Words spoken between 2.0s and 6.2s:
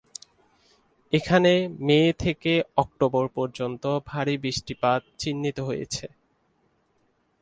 থেকে অক্টোবর পর্যন্ত ভারী বৃষ্টিপাত চিহ্নিত হয়েছে।